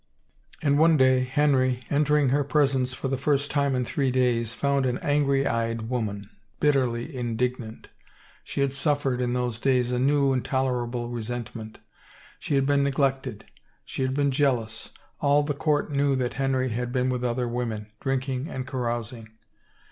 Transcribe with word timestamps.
And 0.63 0.79
one 0.79 0.97
day, 0.97 1.19
Henry, 1.23 1.83
entering 1.91 2.29
her 2.29 2.43
presence 2.43 2.91
for 2.95 3.07
the 3.07 3.19
first 3.19 3.51
time 3.51 3.75
in 3.75 3.85
three 3.85 4.09
days, 4.09 4.51
found 4.51 4.87
an 4.87 4.97
angry 5.03 5.45
eyed 5.45 5.91
woman, 5.91 6.27
bitterly 6.59 7.15
indignant. 7.15 7.89
She 8.43 8.61
had 8.61 8.73
suffered, 8.73 9.21
in 9.21 9.33
those 9.33 9.59
days, 9.59 9.91
a 9.91 9.99
new, 9.99 10.33
intolerable 10.33 11.09
resentment. 11.11 11.81
She 12.39 12.55
had 12.55 12.65
been 12.65 12.81
neglected. 12.83 13.45
She 13.85 14.01
had 14.01 14.15
been 14.15 14.31
jealous. 14.31 14.89
All 15.19 15.43
the 15.43 15.53
court 15.53 15.91
knew 15.91 16.15
that 16.15 16.33
Henry 16.33 16.69
had 16.69 16.91
been 16.91 17.11
with 17.11 17.23
other 17.23 17.47
women, 17.47 17.91
drinking 18.01 18.47
and 18.47 18.65
carousing. 18.65 19.29